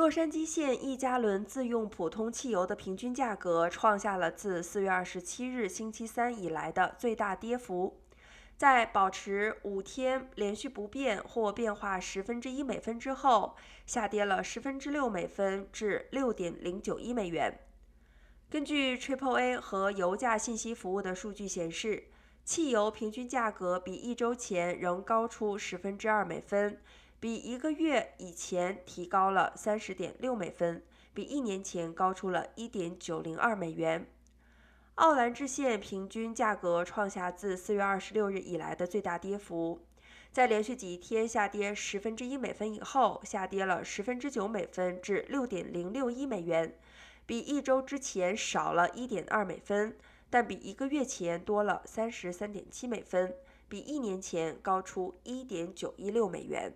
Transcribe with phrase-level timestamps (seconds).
[0.00, 8.00] 洛杉矶县一加仑自用普通汽油的平均价格创下了自四月二十七日星期三以来的最大跌幅，
[8.56, 17.58] 在保持五天连续不变或变化十分之一美分之后，下跌了十分之六美分至六点零九一美元。
[18.48, 22.04] 根据 Triple A 和油价信息服务的数据显示，
[22.42, 26.80] 汽油平均价格比一周前仍高出十分之二美分，
[27.20, 34.06] 比一个月以前提高了三十点六美分，比一年前高出了一点九零二美元。
[34.94, 39.82] 奥兰治县平均价格创下自四月二十六日以来的最大跌幅，
[40.32, 46.74] 在连续几天下跌十分之一美分以后，下跌了十分之九美分至六点零六一美元。
[47.26, 49.94] 比一周之前少了一点二美分，
[50.30, 53.34] 但比一个月前多了三十三点七美分，
[53.68, 56.72] 比一年前高出一点九一六美元。